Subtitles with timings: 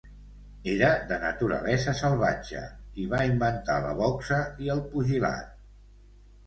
[0.71, 2.65] Era de naturalesa salvatge
[3.05, 5.59] i va inventar la boxa i el pugilat.